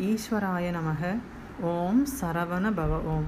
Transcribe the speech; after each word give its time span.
ஈஸ்வராய 0.00 0.66
நமக. 0.72 1.18
ஓம் 1.60 2.06
சரவண 2.20 2.70
பவ 2.72 3.00
ஓம். 3.02 3.26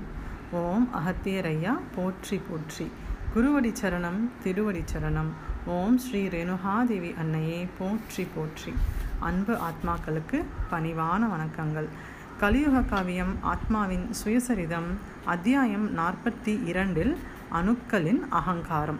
ஓம் 0.53 0.88
அகத்தியரையா 0.94 1.79
போற்றி 1.94 2.40
போற்றி. 2.50 2.90
குருவடி 3.34 3.72
சரணம் 3.80 4.30
திருவடி 4.43 4.85
சரணம். 4.92 5.30
ஓம் 5.66 5.98
ஸ்ரீ 5.98 6.27
ரேணுகாதேவி 6.27 7.19
அன்னையே 7.19 7.66
போற்றி 7.79 8.27
போற்றி. 8.35 8.72
அன்பு 9.19 9.58
ஆத்மாக்களுக்கு 9.69 10.45
பணிவான 10.71 11.29
வணக்கங்கள். 11.35 11.88
கலியுக 12.41 12.81
காவியம் 12.81 13.37
ஆத்மாவின் 13.43 14.11
சுயசரிதம் 14.25 14.91
அத்தியாயம் 15.25 15.99
நாற்பத்தி 15.99 16.65
இரண்டில் 16.65 17.19
அணுக்களின் 17.53 18.29
அகங்காரம். 18.29 18.99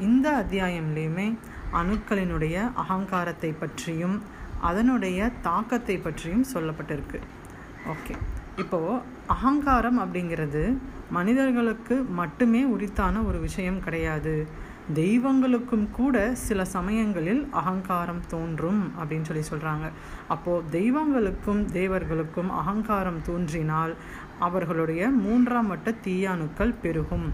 இந்த 0.00 0.44
அத்தியாயம்லேயுமே 0.44 1.36
அணுக்களினுடைய 1.72 2.72
அகங்காரத்தை 2.74 3.52
பற்றியும் 3.52 4.22
அதனுடைய 4.60 5.30
தாக்கத்தை 5.42 5.98
பற்றியும் 5.98 6.44
சொல்லப்பட்டிருக்கு. 6.54 7.20
ஓகே. 7.86 8.16
இப்போது 8.56 9.00
அகங்காரம் 9.26 9.98
அப்படிங்கிறது 10.00 10.76
மனிதர்களுக்கு 11.10 12.02
மட்டுமே 12.02 12.64
உரித்தான 12.64 13.20
ஒரு 13.20 13.38
விஷயம் 13.38 13.80
கிடையாது. 13.80 14.48
தெய்வங்களுக்கும் 14.94 15.90
கூட 15.90 16.34
சில 16.34 16.64
சமயங்களில் 16.64 17.48
அகங்காரம் 17.50 18.22
தோன்றும் 18.28 18.80
அப்படின்னு 18.98 19.28
சொல்லி 19.28 19.42
சொல்கிறாங்க 19.50 19.86
அப்போது 20.28 20.70
தெய்வங்களுக்கும் 20.78 21.60
தேவர்களுக்கும் 21.72 22.50
அகங்காரம் 22.60 23.20
தோன்றினால் 23.22 23.92
அவர்களுடைய 24.46 25.08
மூன்றாம் 25.08 25.66
வட்ட 25.66 25.94
தீயாணுக்கள் 26.04 26.72
பெருகும். 26.82 27.24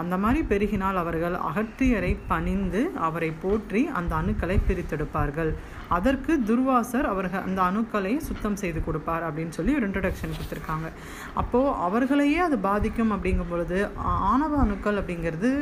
அந்த 0.00 0.14
மாதிரி 0.16 0.40
பெருகினால் 0.52 1.00
அவர்கள் 1.02 1.36
அகற்றியரை 1.48 2.16
பணிந்து 2.26 2.90
அவரை 3.08 3.30
போற்றி 3.30 3.82
அந்த 3.98 4.12
அணுக்களை 4.20 4.56
பிரித்தெடுப்பார்கள். 4.68 5.52
அதற்கு 5.88 6.40
துர்வாசர் 6.48 7.06
அவர்கள் 7.12 7.40
அந்த 7.40 7.62
அணுக்களை 7.62 8.16
சுத்தம் 8.16 8.56
செய்து 8.56 8.84
கொடுப்பார் 8.84 9.26
அப்படின்னு 9.28 9.56
சொல்லி 9.58 9.74
ஒரு 9.74 9.86
இன்ட்ரடக்ஷன் 9.88 10.36
கொடுத்துருக்காங்க. 10.36 10.88
அப்போது 11.34 11.76
அவர்களையே 11.88 12.38
அது 12.38 12.58
பாதிக்கும் 12.58 13.14
அப்படிங்கும் 13.16 13.52
பொழுது 13.54 13.88
ஆணவ 14.32 14.56
அணுக்கள் 14.56 15.00
அப்படிங்கிறது 15.02 15.52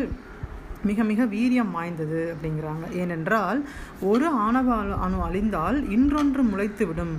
மிக 0.83 1.03
மிக 1.03 1.25
வீரியம் 1.25 1.71
வாய்ந்தது 1.71 2.35
அப்படிங்கிறாங்க. 2.35 2.93
ஏனென்றால் 2.93 3.69
ஒரு 4.01 4.29
ஆணவ 4.29 4.77
அணு 4.77 5.19
அழிந்தால் 5.23 5.79
இன்றொன்று 5.97 6.43
முளைத்து 6.53 6.87
விடும் 6.87 7.15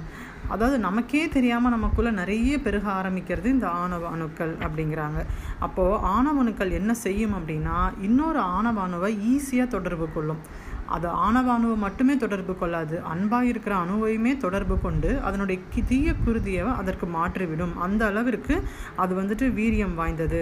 அதாவது 0.47 0.79
நமக்கே 0.79 1.27
தெரியாமல் 1.27 1.71
நமக்குள்ளே 1.71 2.11
நிறைய 2.11 2.59
பெருக 2.59 2.91
ஆரம்பிக்கிறது 2.91 3.45
இந்த 3.45 3.69
ஆணவ 3.69 4.07
அணுக்கள் 4.07 4.55
அப்படிங்கிறாங்க. 4.65 5.25
அப்போது 5.59 5.99
ஆணவ 5.99 6.39
அணுக்கள் 6.39 6.71
என்ன 6.71 6.93
செய்யும் 6.93 7.33
அப்படின்னா 7.33 7.77
இன்னொரு 8.01 8.39
ஆணவ 8.39 8.87
அணுவை 8.87 9.17
ஈஸியாக 9.33 9.67
தொடர்பு 9.67 10.07
கொள்ளும். 10.13 10.65
அது 10.95 11.07
ஆணவ 11.25 11.47
அணுவை 11.57 11.77
மட்டுமே 11.85 12.17
தொடர்பு 12.23 12.53
கொள்ளாது. 12.57 12.95
அன்பாக 13.13 13.45
இருக்கிற 13.51 13.73
அணுவையுமே 13.83 14.33
தொடர்பு 14.45 14.75
கொண்டு 14.85 15.09
அதனுடைய 15.27 15.83
தீய 15.89 16.13
குருதியை 16.25 16.63
அதற்கு 16.81 17.07
மாற்றிவிடும். 17.17 17.73
அந்த 17.85 18.01
அளவிற்கு 18.11 18.55
அது 19.03 19.13
வந்துட்டு 19.21 19.45
வீரியம் 19.59 19.95
வாய்ந்தது. 19.99 20.41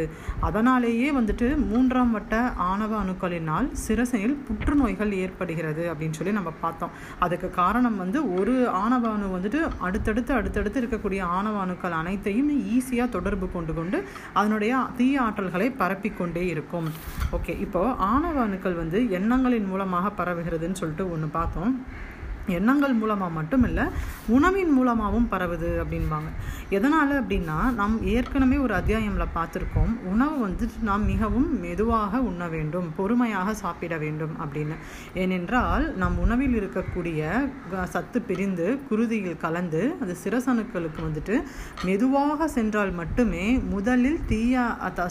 அதனாலேயே 0.49 1.07
வந்துட்டு 1.19 1.47
மூன்றாம் 1.71 2.13
வட்ட 2.17 2.35
ஆணவ 2.69 2.91
அணுக்களினால் 3.03 3.67
சிரசையில் 3.85 4.35
புற்றுநோய்கள் 4.47 5.11
ஏற்படுகிறது 5.23 5.83
அப்படின்னு 5.91 6.17
சொல்லி 6.19 6.33
நம்ம 6.39 6.53
பார்த்தோம். 6.61 6.93
அதுக்கு 7.19 7.49
காரணம் 7.61 7.97
வந்து 8.03 8.19
ஒரு 8.39 8.55
ஆணவ 8.83 9.03
அணு 9.16 9.27
வந்துட்டு 9.35 9.61
அடுத்தடுத்து 9.88 10.33
அடுத்தடுத்து 10.39 10.81
இருக்கக்கூடிய 10.81 11.21
ஆணவ 11.38 11.59
அணுக்கள் 11.66 11.97
அனைத்தையும் 12.01 12.51
ஈஸியாக 12.75 13.09
தொடர்பு 13.16 13.47
கொண்டு 13.55 13.73
கொண்டு 13.79 13.97
அதனுடைய 14.39 14.73
தீய 14.97 15.21
ஆற்றல்களை 15.25 15.67
பரப்பிக்கொண்டே 15.81 16.43
இருக்கும். 16.53 16.88
ஓகே 17.38 17.53
இப்போ 17.66 17.81
ஆணவ 18.11 18.35
அணுக்கள் 18.47 18.79
வந்து 18.81 18.99
எண்ணங்களின் 19.19 19.69
மூலமாக 19.71 20.09
பரவ 20.19 20.34
பரவுகிறதுன்னு 20.36 20.80
சொல்லிட்டு 20.81 21.11
ஒன்று 21.11 21.28
பார்த்தோம். 21.28 21.86
எண்ணங்கள் 22.57 22.93
மூலமாக 22.93 23.31
மட்டும் 23.38 23.63
இல்லை 23.63 23.85
உணவின் 24.27 24.71
மூலமாகவும் 24.77 25.27
பரவுது 25.31 25.69
அப்படின்பாங்க. 25.83 26.29
எதனால் 26.69 27.13
அப்படின்னா 27.21 27.57
நாம் 27.79 27.95
ஏற்கனவே 28.13 28.57
ஒரு 28.57 28.73
அத்தியாயமில் 28.73 29.33
பார்த்துருக்கோம். 29.38 29.93
உணவு 30.13 30.47
வந்துட்டு 30.47 30.79
நாம் 30.89 31.05
மிகவும் 31.05 31.59
மெதுவாக 31.59 32.21
உண்ண 32.21 32.47
வேண்டும் 32.47 32.88
பொறுமையாக 32.97 33.53
சாப்பிட 33.53 33.97
வேண்டும் 33.97 34.35
அப்படின்னு. 34.45 34.78
ஏனென்றால் 35.13 35.97
நம் 36.03 36.17
உணவில் 36.17 36.57
இருக்கக்கூடிய 36.61 37.29
சத்து 37.94 38.22
பிரிந்து 38.22 38.67
குருதியில் 38.89 39.41
கலந்து 39.45 39.81
அது 40.01 40.16
சிரசணுக்களுக்கு 40.23 41.01
வந்துட்டு 41.07 41.38
மெதுவாக 41.84 42.47
சென்றால் 42.47 42.91
மட்டுமே 42.91 43.45
முதலில் 43.73 44.19
தீய 44.25 44.63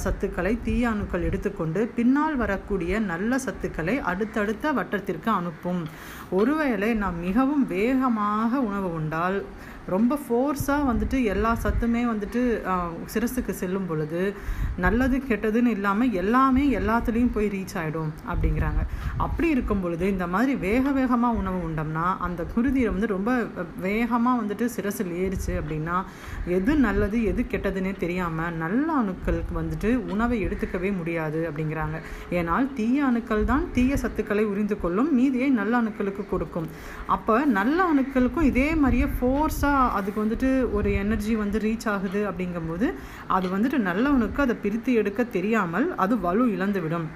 சத்துக்களை 0.05 0.53
தீய 0.63 0.89
அணுக்கள் 0.89 1.27
எடுத்துக்கொண்டு 1.29 1.81
பின்னால் 1.97 2.37
வரக்கூடிய 2.37 3.01
நல்ல 3.13 3.39
சத்துக்களை 3.47 3.95
அடுத்தடுத்த 4.11 4.73
வட்டத்திற்கு 4.73 5.31
அனுப்பும். 5.31 5.83
ஒருவேளை 6.31 6.95
நாம் 6.95 7.19
மிகவும் 7.25 7.65
வேகமாக 7.67 8.61
உணவு 8.61 8.89
உண்டால் 8.93 9.39
ரொம்ப 9.95 10.19
ஃபோர்ஸாக 10.25 10.87
வந்துட்டு 10.91 11.19
எல்லா 11.33 11.51
சத்துமே 11.65 12.03
வந்துட்டு 12.11 12.41
சிரசுக்கு 13.13 13.53
செல்லும் 13.61 13.89
பொழுது 13.91 14.21
நல்லது 14.85 15.17
கெட்டதுன்னு 15.29 15.75
இல்லாமல் 15.77 16.15
எல்லாமே 16.23 16.65
எல்லாத்துலேயும் 16.79 17.33
போய் 17.35 17.51
ரீச் 17.55 17.75
ஆகிடும் 17.81 18.13
அப்படிங்கிறாங்க. 18.31 18.83
அப்படி 19.27 19.49
இருக்கும் 19.55 19.83
பொழுது 19.85 20.05
இந்த 20.15 20.27
மாதிரி 20.35 20.55
வேக 20.67 20.93
வேகமாக 20.99 21.39
உணவு 21.41 21.59
உண்டோம்னா 21.69 22.07
அந்த 22.27 22.43
குருதியை 22.55 22.89
வந்து 22.95 23.11
ரொம்ப 23.15 23.33
வேகமாக 23.87 24.41
வந்துட்டு 24.41 24.67
சிரசில் 24.77 25.13
ஏறிச்சு 25.25 25.53
அப்படின்னா 25.61 25.97
எது 26.59 26.73
நல்லது 26.87 27.19
எது 27.33 27.43
கெட்டதுன்னே 27.53 27.93
தெரியாமல் 28.05 28.57
நல்ல 28.65 28.87
அணுக்களுக்கு 29.03 29.55
வந்துட்டு 29.61 29.91
உணவை 30.15 30.39
எடுத்துக்கவே 30.47 30.93
முடியாது 31.01 31.41
அப்படிங்கிறாங்க. 31.49 31.97
ஏனால் 32.39 32.67
தீய 32.79 33.05
அணுக்கள் 33.11 33.45
தான் 33.53 33.65
தீய 33.77 33.95
சத்துக்களை 34.05 34.45
உறிந்து 34.53 34.79
கொள்ளும் 34.83 35.11
மீதியை 35.19 35.51
நல்ல 35.61 35.73
அணுக்களுக்கு 35.83 36.25
கொடுக்கும். 36.33 36.69
அப்போ 37.17 37.37
நல்ல 37.59 37.79
அணுக்களுக்கும் 37.93 38.49
இதே 38.51 38.69
மாதிரியே 38.83 39.09
ஃபோர்ஸாக 39.19 39.74
அதுக்கு 39.99 40.25
வந்துட்டு 40.25 40.71
ஒரு 40.73 40.93
எனர்ஜி 40.93 41.35
வந்து 41.35 41.59
ரீச் 41.59 41.89
ஆகுது 41.89 42.21
அப்படிங்கும்போது 42.31 42.87
அது 43.29 43.49
வந்துட்டு 43.49 43.79
நல்லவனுக்கு 43.91 44.41
அதை 44.41 44.57
பிரித்து 44.63 44.93
எடுக்க 44.93 45.25
தெரியாமல் 45.37 45.95
அது 45.97 46.21
வலு 46.21 46.47
இழந்துவிடும். 46.57 47.07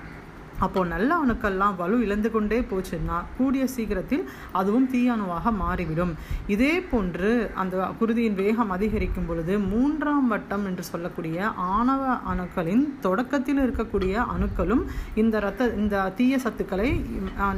அப்போது 0.65 0.91
நல்ல 0.95 1.11
அணுக்கள்லாம் 1.25 1.77
வலு 1.81 1.97
இழந்து 2.07 2.31
கொண்டே 2.31 2.59
போச்சுன்னா 2.71 3.17
கூடிய 3.39 3.65
சீக்கிரத்தில் 3.75 4.25
அதுவும் 4.61 4.89
தீயணுவாக 4.95 5.53
மாறிவிடும். 5.63 6.13
இதே 6.55 6.75
போன்று 6.91 7.31
அந்த 7.63 7.77
குருதியின் 8.01 8.39
வேகம் 8.43 8.71
அதிகரிக்கும் 8.77 9.29
பொழுது 9.29 9.55
மூன்றாம் 9.73 10.29
வட்டம் 10.33 10.65
என்று 10.71 10.85
சொல்லக்கூடிய 10.91 11.47
ஆணவ 11.77 12.03
அணுக்களின் 12.33 12.85
தொடக்கத்தில் 13.07 13.61
இருக்கக்கூடிய 13.67 14.15
அணுக்களும் 14.35 14.83
இந்த 15.23 15.37
ரத்த 15.47 15.71
இந்த 15.83 15.97
தீய 16.21 16.39
சத்துக்களை 16.45 16.89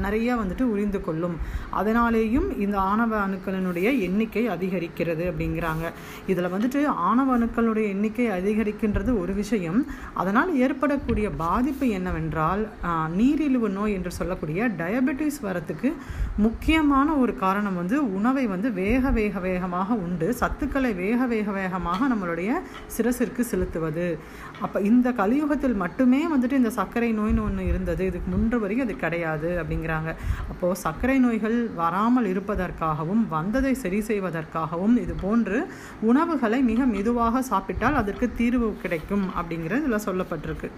நிறைய 0.04 0.36
வந்துட்டு 0.40 0.66
உறிந்து 0.74 1.00
கொள்ளும். 1.00 1.36
அதனாலேயும் 1.80 2.48
இந்த 2.64 2.76
ஆணவ 2.92 3.12
அணுக்களினுடைய 3.26 3.88
எண்ணிக்கை 4.06 4.44
அதிகரிக்கிறது 4.56 5.24
அப்படிங்கிறாங்க. 5.30 5.86
இதில் 6.26 6.52
வந்துட்டு 6.54 6.80
ஆணவ 7.08 7.38
அணுக்களுடைய 7.38 7.86
எண்ணிக்கை 7.94 8.28
அதிகரிக்கின்றது 8.38 9.12
ஒரு 9.22 9.32
விஷயம். 9.42 9.80
அதனால் 10.14 10.50
ஏற்படக்கூடிய 10.64 11.26
பாதிப்பு 11.44 11.88
என்னவென்றால் 11.98 12.62
நீரிழிவு 13.18 13.68
நோய் 13.76 13.96
என்று 13.98 14.12
சொல்லக்கூடிய 14.18 14.68
டயபெட்டிஸ் 14.80 15.38
வரத்துக்கு 15.46 15.90
முக்கியமான 16.44 17.08
ஒரு 17.22 17.32
காரணம் 17.44 17.78
வந்து 17.80 17.96
உணவை 18.18 18.44
வந்து 18.54 18.68
வேக 18.80 19.10
வேக 19.18 19.40
வேகமாக 19.46 19.96
உண்டு. 20.04 20.28
சத்துக்களை 20.40 20.92
வேக 21.02 21.26
வேக 21.32 21.48
வேகமாக 21.58 22.08
நம்மளுடைய 22.12 22.50
சிரசிற்கு 22.96 23.44
செலுத்துவது. 23.50 24.06
அப்போ 24.66 24.78
இந்த 24.90 25.08
கலியுகத்தில் 25.20 25.76
மட்டுமே 25.84 26.22
வந்துட்டு 26.34 26.60
இந்த 26.62 26.72
சர்க்கரை 26.78 27.10
நோய்னு 27.20 27.44
ஒன்று 27.48 27.68
இருந்தது. 27.72 28.04
இதுக்கு 28.10 28.30
முன்று 28.34 28.58
வரைக்கும் 28.64 28.86
அது 28.86 28.96
கிடையாது 29.04 29.50
அப்படிங்கிறாங்க. 29.62 30.10
அப்போது 30.52 30.80
சர்க்கரை 30.84 31.18
நோய்கள் 31.26 31.58
வராமல் 31.82 32.30
இருப்பதற்காகவும் 32.32 33.24
வந்ததை 33.36 33.74
சரி 33.84 34.00
செய்வதற்காகவும் 34.10 34.96
இது 35.04 35.16
போன்று 35.24 35.60
உணவுகளை 36.10 36.60
மிக 36.70 36.86
மெதுவாக 36.94 37.42
சாப்பிட்டால் 37.52 38.00
அதற்கு 38.02 38.28
தீர்வு 38.40 38.70
கிடைக்கும் 38.84 39.26
அப்படிங்கிறது 39.38 39.84
இதில் 39.84 40.06
சொல்லப்பட்டிருக்கு. 40.08 40.70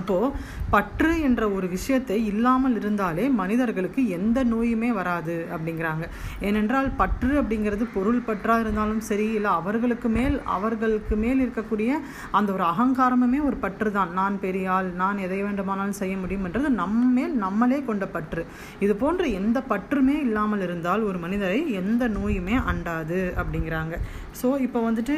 அப்போது 0.00 0.32
பற்று 0.74 1.12
என்ற 1.28 1.42
ஒரு 1.56 1.66
விஷயத்தை 1.76 2.18
இல்லாமல் 2.32 2.76
இருந்தாலே 2.80 3.24
மனிதர்களுக்கு 3.40 4.02
எந்த 4.18 4.38
நோயுமே 4.52 4.90
வராது 4.98 5.36
அப்படிங்கிறாங்க. 5.54 6.04
ஏனென்றால் 6.48 6.88
பற்று 7.00 7.32
அப்படிங்கிறது 7.40 7.86
பொருள் 7.96 8.20
பற்றாக 8.28 8.64
இருந்தாலும் 8.64 9.02
சரி 9.10 9.28
இல்லை 9.38 9.52
அவர்களுக்கு 9.60 10.08
மேல் 10.16 10.36
அவர்களுக்கு 10.56 11.16
மேல் 11.24 11.42
இருக்கக்கூடிய 11.44 11.90
அந்த 12.38 12.48
ஒரு 12.56 12.64
அகங்காரமுமே 12.72 13.40
ஒரு 13.48 13.56
பற்று 13.64 13.92
தான் 13.98 14.12
நான் 14.20 14.36
பெரியாள் 14.44 14.88
நான் 15.02 15.22
எதை 15.26 15.40
வேண்டுமானாலும் 15.46 16.00
செய்ய 16.02 16.14
முடியும் 16.22 16.46
என்றது 16.48 16.70
நம்ம 16.82 17.02
மேல் 17.18 17.34
நம்மளே 17.44 17.80
கொண்ட 17.88 18.04
பற்று. 18.16 18.44
இது 18.84 18.92
போன்ற 19.02 19.24
எந்த 19.40 19.58
பற்றுமே 19.72 20.16
இல்லாமல் 20.26 20.64
இருந்தால் 20.66 21.02
ஒரு 21.08 21.18
மனிதரை 21.24 21.60
எந்த 21.82 22.04
நோயுமே 22.18 22.56
அண்டாது 22.72 23.20
அப்படிங்கிறாங்க. 23.40 23.94
ஸோ 24.40 24.48
இப்போ 24.66 24.78
வந்துட்டு 24.88 25.16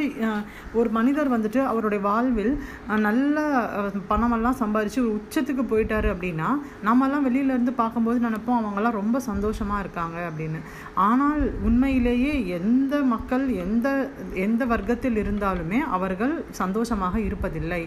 ஒரு 0.78 0.88
மனிதர் 0.96 1.34
வந்துட்டு 1.34 1.60
அவருடைய 1.70 2.00
வாழ்வில் 2.08 2.52
நல்ல 3.06 3.44
பணமெல்லாம் 4.10 4.58
சம்பாதிச்சு 4.66 5.00
ஒரு 5.04 5.12
உச்சத்துக்கு 5.18 5.64
போயிட்டாரு 5.72 6.08
அப்படின்னா 6.14 6.48
நம்மலாம் 6.88 7.26
வெளியிலேருந்து 7.28 7.72
பார்க்கும்போது 7.82 8.18
நினைப்போம் 8.28 8.60
அவங்கெல்லாம் 8.60 8.98
ரொம்ப 9.00 9.18
சந்தோஷமாக 9.30 9.82
இருக்காங்க 9.84 10.18
அப்படின்னு. 10.28 10.60
ஆனால் 11.08 11.42
உண்மையிலேயே 11.68 12.32
எந்த 12.58 12.94
மக்கள் 13.14 13.44
எந்த 13.64 13.88
எந்த 14.46 14.62
வர்க்கத்தில் 14.66 15.18
இருந்தாலுமே 15.22 15.78
அவர்கள் 15.96 16.34
சந்தோஷமாக 16.60 17.16
இருப்பதில்லை. 17.18 17.82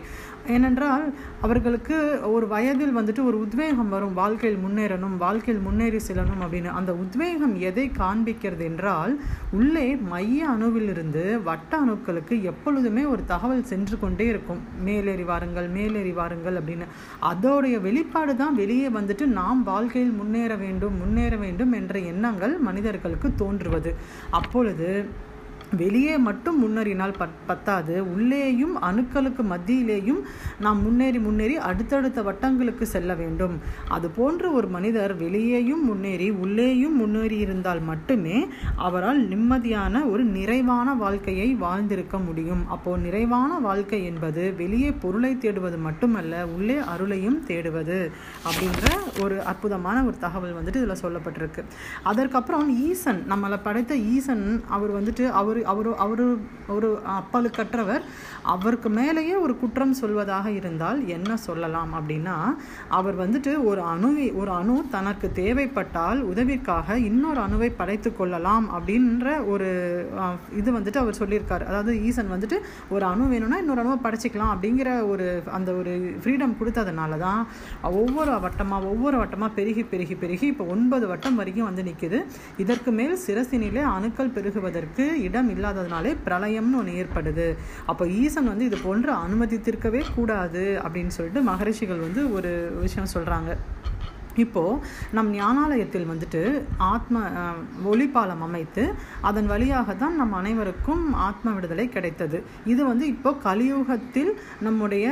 ஏனென்றால் 0.55 1.03
அவர்களுக்கு 1.45 1.97
ஒரு 2.35 2.45
வயதில் 2.53 2.95
வந்துட்டு 2.97 3.21
ஒரு 3.29 3.37
உத்வேகம் 3.45 3.91
வரும் 3.95 4.13
வாழ்க்கையில் 4.13 4.61
முன்னேறணும் 4.65 5.17
வாழ்க்கையில் 5.25 5.65
முன்னேறி 5.67 5.99
செல்லணும் 6.07 6.43
அப்படின்னு. 6.45 6.71
அந்த 6.79 6.91
உத்வேகம் 7.03 7.55
எதை 7.69 7.85
காண்பிக்கிறது 8.01 8.65
என்றால் 8.71 9.13
உள்ளே 9.51 9.95
மைய 9.95 10.47
அணுவிலிருந்து 10.49 11.43
வட்ட 11.43 11.79
அணுக்களுக்கு 11.85 12.41
எப்பொழுதுமே 12.41 13.03
ஒரு 13.03 13.21
தகவல் 13.25 13.63
சென்று 13.63 13.99
கொண்டே 13.99 14.25
இருக்கும். 14.25 14.59
மேலேறி 14.83 15.23
வாருங்கள் 15.23 15.67
மேலேறி 15.67 16.11
வாருங்கள் 16.11 16.59
அப்படின்னு. 16.61 16.85
அதோடைய 17.31 17.81
வெளிப்பாடு 17.81 18.35
தான் 18.35 18.55
வெளியே 18.55 18.87
வந்துட்டு 18.87 19.25
நாம் 19.25 19.63
வாழ்க்கையில் 19.63 20.11
முன்னேற 20.11 20.55
வேண்டும் 20.55 20.97
முன்னேற 20.97 21.35
வேண்டும் 21.35 21.71
என்ற 21.71 21.99
எண்ணங்கள் 21.99 22.57
மனிதர்களுக்கு 22.57 23.35
தோன்றுவது. 23.35 23.95
அப்பொழுது 24.29 24.89
வெளியே 25.77 26.17
மட்டும் 26.17 26.59
முன்னேறினால் 26.59 27.15
பத் 27.19 27.37
பத்தாது. 27.47 28.13
உள்ளேயும் 28.13 28.81
அணுக்களுக்கு 28.81 29.43
மத்தியிலேயும் 29.51 30.21
நாம் 30.59 30.81
முன்னேறி 30.81 31.19
முன்னேறி 31.19 31.57
அடுத்தடுத்த 31.57 32.21
வட்டங்களுக்கு 32.21 32.81
செல்ல 32.81 33.13
வேண்டும். 33.13 33.55
அது 33.87 34.09
போன்ற 34.09 34.49
ஒரு 34.49 34.67
மனிதர் 34.67 35.15
வெளியேயும் 35.17 35.85
முன்னேறி 35.85 36.29
உள்ளேயும் 36.29 36.95
முன்னேறி 36.95 37.37
இருந்தால் 37.37 37.81
மட்டுமே 37.81 38.47
அவரால் 38.75 39.21
நிம்மதியான 39.27 40.11
ஒரு 40.11 40.23
நிறைவான 40.23 40.93
வாழ்க்கையை 40.93 41.53
வாழ்ந்திருக்க 41.53 42.17
முடியும். 42.17 42.67
அப்போ 42.67 42.97
நிறைவான 42.97 43.59
வாழ்க்கை 43.59 44.05
என்பது 44.05 44.53
வெளியே 44.57 44.91
பொருளை 44.91 45.37
தேடுவது 45.41 45.77
மட்டுமல்ல 45.77 46.47
உள்ளே 46.47 46.75
அருளையும் 46.75 47.39
தேடுவது 47.47 48.11
அப்படின்ற 48.49 48.87
ஒரு 49.23 49.43
அற்புதமான 49.43 50.03
ஒரு 50.03 50.17
தகவல் 50.19 50.55
வந்துட்டு 50.55 50.81
இதில் 50.81 51.01
சொல்லப்பட்டிருக்கு. 51.03 51.63
அதற்கப்புறம் 52.03 52.69
ஈசன் 52.89 53.23
நம்மளை 53.29 53.59
படைத்த 53.63 53.95
ஈசன் 53.95 54.63
அவர் 54.67 55.03
வந்துட்டு 55.03 55.29
அவர் 55.29 55.58
அவர் 55.63 55.89
அவர் 55.95 56.23
ஒரு 56.67 56.99
அப்பலுக்கற்றவர் 57.05 58.03
அவருக்கு 58.43 58.89
மேலேயே 58.89 59.35
ஒரு 59.35 59.57
குற்றம் 59.57 59.95
சொல்வதாக 60.01 60.47
இருந்தால் 60.47 61.07
என்ன 61.07 61.37
சொல்லலாம் 61.37 61.93
அப்படின்னா 61.93 62.35
அவர் 62.87 63.15
வந்துட்டு 63.15 63.63
ஒரு 63.63 63.81
அணுவை 63.81 64.33
ஒரு 64.33 64.51
அணு 64.51 64.75
தனக்கு 64.89 65.31
தேவைப்பட்டால் 65.31 66.21
உதவிக்காக 66.21 66.97
இன்னொரு 66.99 67.39
அணுவை 67.39 67.69
படைத்து 67.77 68.15
கொள்ளலாம் 68.15 68.67
அப்படின்ற 68.73 69.45
ஒரு 69.45 69.67
இது 70.55 70.69
வந்துட்டு 70.71 70.97
அவர் 70.97 71.19
சொல்லியிருக்காரு. 71.19 71.63
அதாவது 71.65 72.03
ஈசன் 72.03 72.31
வந்துட்டு 72.31 72.57
ஒரு 72.89 73.05
அணு 73.05 73.27
வேணும்னா 73.27 73.57
இன்னொரு 73.57 73.81
அணுவை 73.81 73.99
படைச்சிக்கலாம் 74.03 74.53
அப்படிங்கிற 74.53 75.07
ஒரு 75.07 75.43
அந்த 75.51 75.73
ஒரு 75.73 76.15
ஃப்ரீடம் 76.23 76.57
கொடுத்ததுனால 76.59 77.17
தான் 77.17 77.47
ஒவ்வொரு 77.81 78.39
வட்டமாக 78.39 78.85
ஒவ்வொரு 78.85 79.17
வட்டமாக 79.17 79.53
பெருகி 79.53 79.83
பெருகி 79.83 80.15
பெருகி 80.15 80.47
இப்போ 80.47 80.63
ஒன்பது 80.63 81.07
வட்டம் 81.07 81.35
வரைக்கும் 81.35 81.65
வந்து 81.65 81.83
நிற்கிது 81.83 82.19
இதற்கு 82.57 82.91
மேல் 82.91 83.15
சிரசினிலே 83.27 83.83
அணுக்கள் 83.95 84.33
பெருகுவதற்கு 84.33 85.21
இடம் 85.21 85.48
இல்லாததுனாலே 85.55 86.13
பிரளயம்னு 86.27 86.79
ஒன்று 86.81 86.97
ஏற்படுது. 87.01 87.47
அப்போ 87.91 88.05
ஈசன் 88.21 88.51
வந்து 88.53 88.69
இது 88.69 88.79
போன்று 88.87 89.13
அனுமதித்திருக்கவே 89.25 90.03
கூடாது 90.17 90.65
அப்படின்னு 90.85 91.15
சொல்லிட்டு 91.17 91.43
மகரிஷிகள் 91.51 92.05
வந்து 92.07 92.23
ஒரு 92.37 92.53
விஷயம் 92.85 93.13
சொல்கிறாங்க 93.15 93.51
இப்போது 94.41 94.81
நம் 95.15 95.29
ஞானாலயத்தில் 95.37 96.09
வந்துட்டு 96.09 96.41
ஆத்ம 96.89 97.21
ஒளிப்பாலம் 97.91 98.43
அமைத்து 98.45 98.83
அதன் 99.29 99.47
வழியாக 99.51 99.95
தான் 100.01 100.15
நம் 100.19 100.35
அனைவருக்கும் 100.39 101.03
ஆத்ம 101.27 101.53
விடுதலை 101.55 101.85
கிடைத்தது. 101.95 102.37
இது 102.73 102.81
வந்து 102.89 103.05
இப்போ 103.13 103.31
கலியுகத்தில் 103.47 104.31
நம்முடைய 104.67 105.07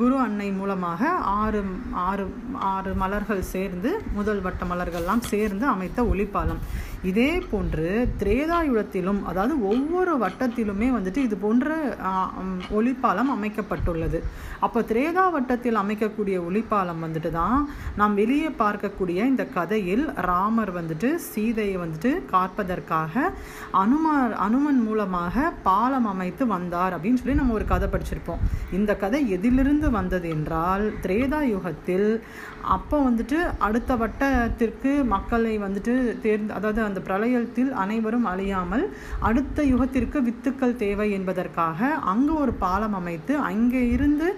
குரு 0.00 0.16
அன்னை 0.26 0.48
மூலமாக 0.58 1.10
ஆறு 1.38 1.62
ஆறு 2.08 2.26
ஆறு 2.74 2.92
மலர்கள் 3.04 3.42
சேர்ந்து 3.54 3.92
முதல் 4.18 4.44
வட்ட 4.46 4.64
மலர்கள்லாம் 4.72 5.24
சேர்ந்து 5.32 5.66
அமைத்த 5.74 6.02
ஒளிப்பாலம். 6.12 6.62
இதே 7.02 7.30
போன்று 7.50 7.88
திரேதாயுடத்திலும் 8.20 9.20
அதாவது 9.30 9.54
ஒவ்வொரு 9.68 10.12
வட்டத்திலுமே 10.22 10.88
வந்துட்டு 10.96 11.20
இது 11.26 11.36
போன்ற 11.36 11.68
ஒளிப்பாலம் 12.78 13.30
அமைக்கப்பட்டுள்ளது. 13.36 14.18
அப்போ 14.60 14.80
திரேதா 14.80 15.24
வட்டத்தில் 15.32 15.80
அமைக்கக்கூடிய 15.82 16.36
ஒளிப்பாலம் 16.48 17.02
வந்துட்டு 17.04 17.30
தான் 17.30 17.68
நாம் 17.96 18.14
வெளியே 18.14 18.50
பார்க்கக்கூடிய 18.62 19.18
இந்த 19.32 19.44
கதையில் 19.56 20.04
ராமர் 20.30 20.72
வந்துட்டு 20.78 21.14
சீதையை 21.30 21.76
வந்துட்டு 21.84 22.12
காப்பதற்காக 22.34 23.32
அனுமார் 23.82 24.34
அனுமன் 24.46 24.82
மூலமாக 24.82 25.52
பாலம் 25.62 26.08
அமைத்து 26.12 26.46
வந்தார் 26.46 26.94
அப்படின்னு 26.96 27.22
சொல்லி 27.22 27.40
நம்ம 27.40 27.52
ஒரு 27.52 27.66
கதை 27.72 27.88
படிச்சிருப்போம். 27.88 28.44
இந்த 28.72 28.94
கதை 28.94 29.22
எதிலிருந்து 29.38 29.90
வந்தது 29.90 30.28
என்றால் 30.28 30.86
திரேதா 31.06 31.40
யுகத்தில் 31.54 32.08
அப்போ 32.76 32.96
வந்துட்டு 33.08 33.38
அடுத்த 33.58 33.96
வட்டத்திற்கு 33.96 34.90
மக்களை 35.14 35.58
வந்துட்டு 35.58 35.94
தேர்ந்து 36.24 36.52
அதாவது 36.54 36.80
அந்த 36.90 37.02
பிரளயத்தில் 37.08 37.72
அனைவரும் 37.84 38.30
அழியாமல் 38.34 38.86
அடுத்த 39.30 39.64
யுகத்திற்கு 39.72 40.20
வித்துக்கள் 40.28 40.80
தேவை 40.84 41.10
என்பதற்காக 41.18 41.92
அங்கு 42.14 42.34
ஒரு 42.44 42.54
பாலம் 42.64 42.98
அமைத்து 43.02 43.36
அங்கே 43.50 43.84
இருந்து 43.96 44.28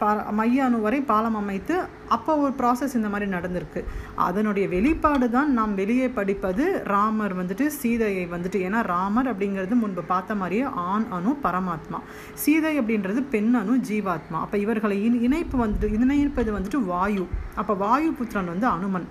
பா 0.00 0.08
மைய 0.38 0.58
அணு 0.64 0.78
வரை 0.82 0.98
பாலம் 1.08 1.36
அமைத்து 1.40 1.76
அப்போ 2.14 2.32
ஒரு 2.42 2.52
ப்ராசஸ் 2.58 2.94
இந்த 2.98 3.08
மாதிரி 3.12 3.26
நடந்திருக்கு. 3.32 3.80
அதனுடைய 4.26 4.66
வெளிப்பாடு 4.74 5.26
தான் 5.30 5.50
நாம் 5.58 5.72
வெளியே 5.80 6.06
படிப்பது. 6.18 6.64
ராமர் 6.92 7.34
வந்துட்டு 7.40 7.66
சீதையை 7.78 8.24
வந்துட்டு 8.34 8.60
ஏன்னா 8.66 8.80
ராமர் 8.92 9.30
அப்படிங்கிறது 9.32 9.80
முன்பு 9.82 10.04
பார்த்த 10.12 10.38
மாதிரியே 10.42 10.66
ஆண் 10.90 11.08
அணு 11.18 11.32
பரமாத்மா. 11.46 12.00
சீதை 12.44 12.74
அப்படின்றது 12.80 13.22
பெண் 13.34 13.52
அணு 13.62 13.76
ஜீவாத்மா. 13.90 14.40
அப்போ 14.46 14.58
இவர்களை 14.66 14.98
இணைப்பு 15.28 15.58
வந்துட்டு 15.64 15.94
இணைப்பது 15.98 16.52
வந்துட்டு 16.58 16.82
வாயு. 16.92 17.26
அப்போ 17.62 17.74
வாயு 17.84 18.12
புத்திரன் 18.20 18.52
வந்து 18.54 18.68
அனுமன். 18.76 19.08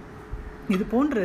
இது 0.74 0.84
போன்று 0.94 1.24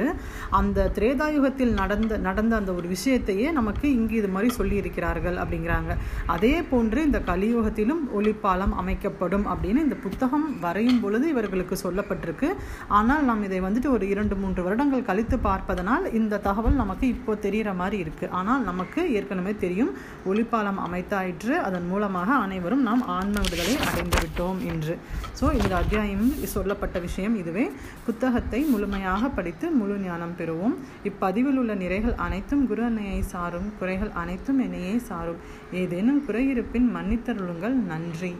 அந்த 0.58 0.88
திரேதாயுகத்தில் 0.96 1.72
நடந்த 1.80 2.18
நடந்த 2.28 2.52
அந்த 2.60 2.70
ஒரு 2.78 2.86
விஷயத்தையே 2.94 3.46
நமக்கு 3.58 3.86
இங்கு 3.98 4.14
இது 4.20 4.28
மாதிரி 4.34 4.50
சொல்லியிருக்கிறார்கள் 4.58 5.36
அப்படிங்கிறாங்க. 5.42 5.92
அதே 6.34 6.54
போன்று 6.70 7.00
இந்த 7.08 7.20
கலியுகத்திலும் 7.30 8.02
ஒளிப்பாலம் 8.18 8.74
அமைக்கப்படும் 8.82 9.46
அப்படின்னு 9.52 9.84
இந்த 9.86 9.98
புத்தகம் 10.06 10.46
வரையும் 10.64 11.00
பொழுது 11.04 11.26
இவர்களுக்கு 11.34 11.76
சொல்லப்பட்டிருக்கு. 11.84 12.50
ஆனால் 12.98 13.26
நாம் 13.30 13.46
இதை 13.48 13.60
வந்துட்டு 13.66 13.90
ஒரு 13.96 14.06
இரண்டு 14.14 14.36
மூன்று 14.42 14.60
வருடங்கள் 14.66 15.08
கழித்து 15.10 15.38
பார்ப்பதனால் 15.48 16.06
இந்த 16.20 16.40
தகவல் 16.48 16.80
நமக்கு 16.82 17.06
இப்போ 17.14 17.34
தெரிகிற 17.46 17.72
மாதிரி 17.80 17.98
இருக்குது 18.04 18.32
ஆனால் 18.40 18.66
நமக்கு 18.70 19.00
ஏற்கனவே 19.18 19.54
தெரியும் 19.64 19.92
ஒளிப்பாலம் 20.32 20.80
அமைத்தாயிற்று. 20.86 21.54
அதன் 21.68 21.88
மூலமாக 21.92 22.30
அனைவரும் 22.44 22.84
நாம் 22.88 23.04
ஆன்ம 23.16 23.36
விடுதலை 23.46 23.74
அடைந்து 23.88 24.18
விட்டோம் 24.24 24.60
என்று. 24.72 24.96
ஸோ 25.40 25.46
இந்த 25.60 25.72
அத்தியாயம் 25.82 26.28
சொல்லப்பட்ட 26.54 26.98
விஷயம் 27.06 27.36
இதுவே. 27.42 27.66
புத்தகத்தை 28.06 28.62
முழுமையாக 28.72 29.29
படித்து 29.34 29.70
முழு 29.70 29.98
ஞானம் 29.98 30.34
பெறுவோம். 30.38 30.74
இப்பதிவில் 31.04 31.56
உள்ள 31.56 31.74
நிறைகள் 31.74 32.14
அனைத்தும் 32.14 32.66
குரு 32.66 32.84
அன்னையை 32.84 33.22
சாரும். 33.22 33.72
குறைகள் 33.78 34.10
அனைத்தும் 34.10 34.58
என்னையே 34.58 34.98
சாரும். 34.98 35.36
ஏதேனும் 35.72 36.24
குறை 36.24 36.48
இருப்பின் 36.48 36.96
மன்னித்தருளுங்கள். 36.96 37.74
நன்றி. 37.86 38.36